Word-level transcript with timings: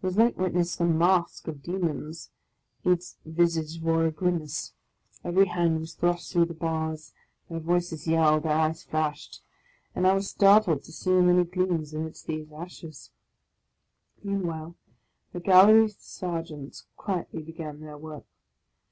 It 0.00 0.06
was 0.06 0.16
like 0.16 0.38
witnessing 0.38 0.86
a 0.86 0.90
masque 0.90 1.48
of 1.48 1.60
Demons; 1.64 2.30
each 2.84 3.16
visage 3.26 3.82
bore 3.82 4.06
a 4.06 4.12
grimace, 4.12 4.74
every 5.24 5.46
hand 5.46 5.80
was 5.80 5.94
thrust 5.94 6.30
through 6.32 6.44
the 6.44 6.54
bars, 6.54 7.12
their 7.50 7.58
voices 7.58 8.06
yelled, 8.06 8.44
their 8.44 8.52
eyes 8.52 8.84
flashed, 8.84 9.42
and 9.92 10.06
I 10.06 10.14
was 10.14 10.30
startled 10.30 10.84
to 10.84 10.92
see 10.92 11.10
so 11.10 11.20
many 11.20 11.42
gleams 11.42 11.92
amidst 11.92 12.28
these 12.28 12.52
ashes. 12.52 13.10
Meanwhile 14.22 14.76
the 15.32 15.40
galley 15.40 15.88
ser 15.88 16.44
geants 16.44 16.84
quietly 16.94 17.42
began 17.42 17.80
their 17.80 17.98
work. 17.98 18.26